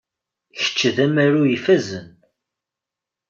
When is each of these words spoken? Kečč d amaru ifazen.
Kečč 0.57 0.79
d 0.95 0.97
amaru 1.05 1.41
ifazen. 1.55 2.09